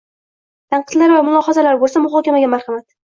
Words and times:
Tanqidlar 0.75 1.13
va 1.15 1.19
mulohazalar 1.27 1.77
boʻlsa 1.85 2.03
muhokamaga 2.07 2.49
marhamat. 2.55 2.89